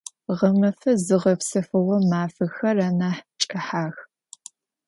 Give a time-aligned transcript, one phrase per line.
[0.39, 3.95] Ğemefe zığepsefığo mafexer anah ç'ıhex.